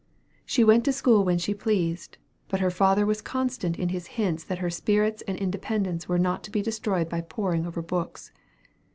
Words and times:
She 0.47 0.63
went 0.63 0.83
to 0.85 0.91
school 0.93 1.23
when 1.23 1.37
she 1.37 1.53
pleased; 1.53 2.17
but 2.47 2.59
her 2.59 2.71
father 2.71 3.05
was 3.05 3.21
constant 3.21 3.77
in 3.77 3.89
his 3.89 4.07
hints 4.17 4.43
that 4.45 4.57
her 4.57 4.71
spirits 4.71 5.21
and 5.27 5.37
independence 5.37 6.09
were 6.09 6.17
not 6.17 6.43
to 6.45 6.51
be 6.51 6.63
destroyed 6.63 7.07
by 7.07 7.21
poring 7.21 7.67
over 7.67 7.83
books. 7.83 8.31